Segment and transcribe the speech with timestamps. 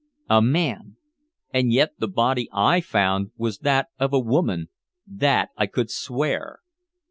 [0.31, 0.97] A man!
[1.53, 4.69] And yet the body I found was that of a woman
[5.05, 6.61] that I could swear.